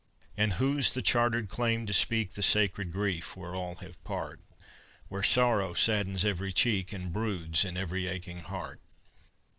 [0.35, 4.41] And whose the chartered claim to speak The sacred grief where all have part,
[5.09, 8.81] Where sorrow saddens every cheek And broods in every aching heart?